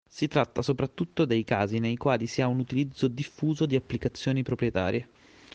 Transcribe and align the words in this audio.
Si 0.09 0.27
tratta 0.27 0.63
soprattutto 0.63 1.25
dei 1.25 1.43
casi 1.43 1.77
nei 1.77 1.95
quali 1.95 2.25
si 2.25 2.41
ha 2.41 2.47
un 2.47 2.57
utilizzo 2.57 3.07
diffuso 3.07 3.67
di 3.67 3.75
applicazioni 3.75 4.41
proprietarie. 4.41 5.07